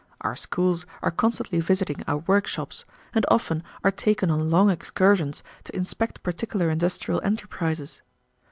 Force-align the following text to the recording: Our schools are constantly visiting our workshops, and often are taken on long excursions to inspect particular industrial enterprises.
Our 0.21 0.35
schools 0.35 0.87
are 1.03 1.11
constantly 1.11 1.59
visiting 1.59 2.03
our 2.07 2.17
workshops, 2.25 2.85
and 3.13 3.23
often 3.29 3.61
are 3.83 3.91
taken 3.91 4.31
on 4.31 4.49
long 4.49 4.71
excursions 4.71 5.43
to 5.65 5.75
inspect 5.75 6.23
particular 6.23 6.71
industrial 6.71 7.21
enterprises. 7.23 8.01